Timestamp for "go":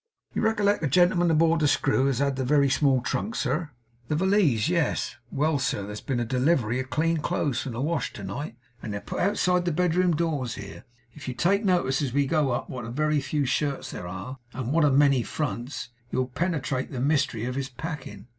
12.25-12.49